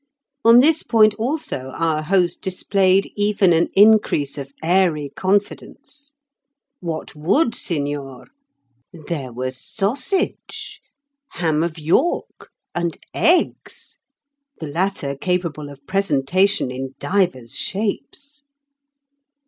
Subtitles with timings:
[0.43, 6.13] On this point also our host displayed even an increase of airy confidence.
[6.79, 8.29] What would signor?
[8.91, 10.81] There were sausage,
[11.33, 13.97] ham of York, and eggs,
[14.59, 18.41] the latter capable of presentation in divers shapes.